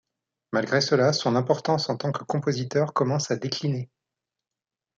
Malgré 0.51 0.81
cela, 0.81 1.13
son 1.13 1.35
importance 1.35 1.87
en 1.87 1.95
tant 1.95 2.11
que 2.11 2.23
compositeur 2.23 2.91
commence 2.91 3.29
à 3.29 3.35
décliner. 3.35 3.91